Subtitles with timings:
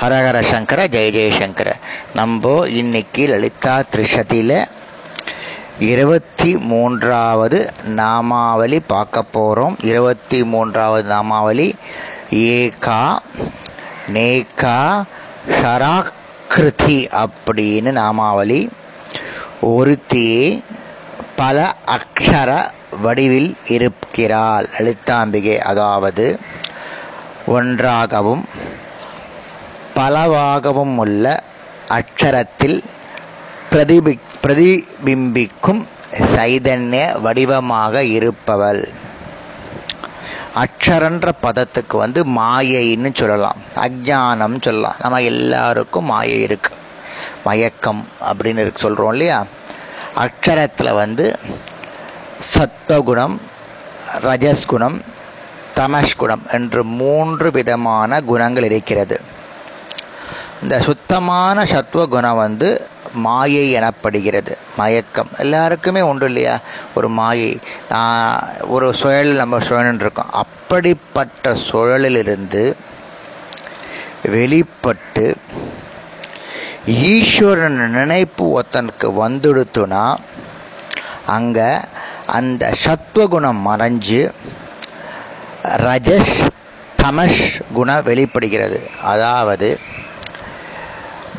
[0.00, 1.68] ஹரஹர சங்கர ஜெய ஜெயசங்கர
[2.14, 4.58] நம்ம இன்னைக்கு லலிதா திரிஷதியில்
[5.78, 7.58] இருபத்தி மூன்றாவது
[8.00, 11.68] நாமாவளி பார்க்க போகிறோம் இருபத்தி மூன்றாவது நாமாவளி
[12.50, 13.00] ஏகா
[14.12, 14.76] நேகா
[15.60, 18.60] ஷராக்கிருதி அப்படின்னு நாமாவளி.
[19.62, 20.62] ஒருத்தியே
[21.36, 22.50] பல அக்ஷர
[23.00, 24.68] வடிவில் இருக்கிறாள்.
[24.78, 26.26] லலிதாம்பிகை அதாவது
[27.46, 28.44] ஒன்றாகவும்
[29.96, 31.42] பலவாகவும் உள்ள
[31.88, 32.84] அக்ஷரத்தில்
[33.70, 38.88] பிரதிபி பிரதிபிம்பிக்கும் சைதன்ய வடிவமாக இருப்பவள்.
[40.54, 43.56] அக்ஷரன்ற பதத்துக்கு வந்து மாயைன்னு சொல்லலாம்.
[43.76, 44.94] அஜானம் சொல்லலாம்.
[45.00, 46.70] நம்ம எல்லாருக்கும் மாயை இருக்கு.
[47.44, 49.44] மயக்கம் அப்படின்னு இருக்கு சொல்றோம் இல்லையா?
[50.16, 51.38] அக்ஷரத்தில் வந்து
[52.54, 53.36] சத்வகுணம்
[54.22, 55.00] ரஜஸ்குணம்
[55.76, 59.20] தமஷ்குணம் என்று மூன்று விதமான குணங்கள் இருக்கிறது.
[60.62, 62.68] இந்த சுத்தமான சத்துவ குணம் வந்து
[63.12, 64.52] மாயை எனப்படுகிறது.
[64.76, 65.30] மயக்கம்.
[65.38, 66.58] எல்லாருக்குமே உண்டு இல்லையா?
[66.94, 67.52] ஒரு மாயை.
[68.66, 70.30] ஒரு சுழல் நம்ம சுழல் இருக்கோம்.
[70.32, 72.64] அப்படிப்பட்ட சுழலிலிருந்து
[74.22, 75.36] வெளிப்பட்டு
[76.86, 80.04] ஈஸ்வரன் நினைப்பு ஒருத்தனுக்கு வந்துடுத்துனா
[81.26, 81.68] அங்கே
[82.26, 84.20] அந்த சத்துவகுணம் மறைஞ்சு
[85.86, 86.36] ரஜஸ்
[86.96, 88.78] தமஷ் குணம் வெளிப்படுகிறது.
[89.02, 89.68] அதாவது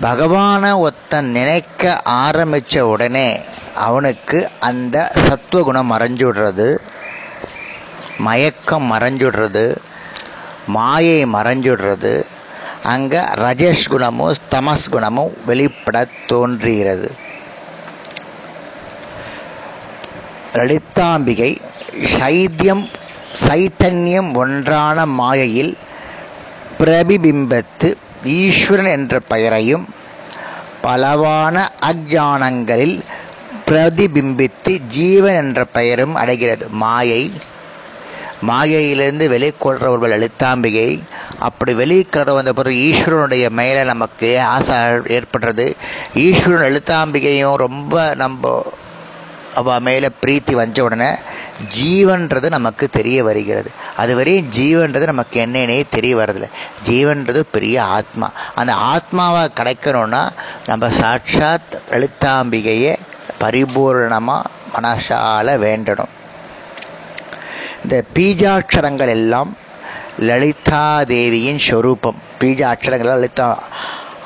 [0.00, 3.28] பகவானை ஒத்தன் நினைக்க ஆரம்பிச்ச உடனே
[3.74, 6.66] அவனுக்கு அந்த சத்துவகுணம் மறைஞ்சுடுறது
[8.18, 9.64] மயக்கம் மறைஞ்சுடுறது
[10.66, 12.14] மாயை மறைஞ்சுடுறது
[12.84, 17.08] அங்கே ரஜேஷ் குணமும் தமஸ் குணமும் வெளிப்பட தோன்றுகிறது.
[20.52, 21.50] லலிதாம்பிகை
[22.18, 22.84] சைத்தியம்
[23.42, 25.76] சைத்தன்யம் ஒன்றான மாயையில்
[26.78, 27.88] பிரபிபிம்பத்து
[28.26, 29.88] ஈஸ்வரன் என்ற பெயரையும்
[30.82, 33.00] பலவான அஜானங்களில்
[33.66, 36.68] பிரதிபிம்பித்து ஜீவன் என்ற பெயரும் அடைகிறது.
[36.68, 37.32] மாயை.
[38.40, 41.00] மாயையிலிருந்து வெளிக்கொள்றவர்கள் எழுத்தாம்பிகை.
[41.38, 45.72] அப்படி வெளிக்கொள்ள வந்த பிறகு ஈஸ்வரனுடைய மேலே நமக்கு ஆசை ஏற்படுறது
[46.14, 48.72] ஈஸ்வரன் எழுத்தாம்பிகையும் ரொம்ப நம்ம
[49.56, 51.10] அவள் மேலே பிரீத்தி வந்த உடனே
[51.80, 53.70] ஜீவன்றது நமக்கு தெரிய வருகிறது.
[53.96, 56.48] அது வரையும் ஜீவன்றது நமக்கு என்னென்னே தெரிய வர்றதில்ல.
[56.86, 58.30] ஜீவன்றது பெரிய ஆத்மா.
[58.54, 60.28] அந்த ஆத்மாவை கிடைக்கணும்னா
[60.66, 62.96] நம்ம சாட்சாத் லலிதாம்பிகையை
[63.40, 64.42] பரிபூர்ணமாக
[64.74, 66.12] மனசால வேண்டணும்.
[67.82, 69.56] இந்த பீஜாட்சரங்கள் எல்லாம்
[70.18, 73.62] லலிதா தேவியின் ஸ்வரூபம் அக்ஷரங்கள் லலிதா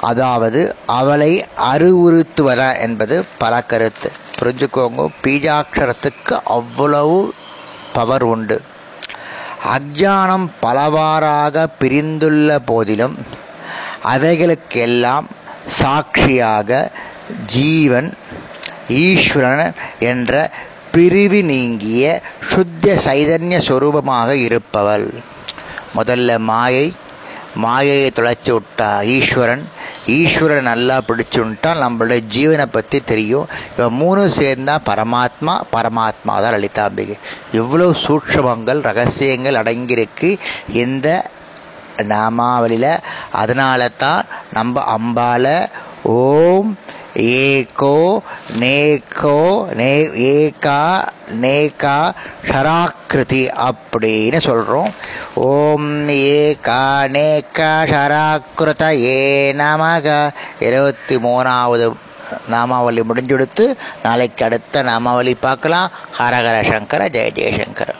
[0.00, 4.10] அதாவது அவளை அறிவுறுத்துவர என்பது பல கருத்து.
[4.38, 7.34] புரிஞ்சுக்கோங்க பீஜாட்சரத்துக்கு அவ்வளவு
[7.92, 8.62] பவர் உண்டு.
[9.76, 13.16] அஜானம் பலவாறாக பிரிந்துள்ள போதிலும்
[14.04, 15.26] அவைகளுக்கெல்லாம்
[15.66, 16.90] சாட்சியாக
[17.46, 18.10] ஜீவன்
[18.88, 20.50] ஈஸ்வரன் என்ற
[20.94, 22.04] பிரிவி நீங்கிய
[22.48, 25.08] சுத்த சைதன்ய சொரூபமாக இருப்பவள்.
[25.96, 26.86] முதல்ல மாயை
[27.54, 29.68] மாயையை தொலைச்சி விட்டா ஈஸ்வரன்.
[30.06, 33.48] ஈஸ்வரன் நல்லா பிடிச்சுட்டா நம்மளுடைய ஜீவனை பற்றி தெரியும்.
[33.76, 37.18] இவன் மூணும் சேர்ந்தா பரமாத்மா பரமாத்மா தான் லலிதாம்பிகை.
[37.52, 40.38] இவ்வளோ சூட்சமங்கள் ரகசியங்கள் அடங்கியிருக்கு.
[40.72, 41.30] இந்த
[41.96, 42.98] நாமாவளியில்.
[43.32, 45.68] அதனால தான் நம்ம அம்பால
[46.02, 46.78] ஓம்
[47.14, 48.22] ஏகோ
[48.58, 49.92] நேகோ நே
[50.34, 52.12] ஏகா நேகா
[52.46, 54.90] ஷராக்கிருதி அப்படின்னு சொல்கிறோம்
[55.34, 56.84] ஓம் ஏகா
[57.16, 60.30] நேகா ஷராக்கிருத ஏ நமக.
[60.60, 61.92] இருபத்தி மூணாவது
[62.50, 65.90] நாமாவளி முடிஞ்செடுத்து நாளைக்கு அடுத்த நாமாவளி பார்க்கலாம்.
[66.18, 67.94] ஹரஹர சங்கர ஜெய ஜெயசங்கர.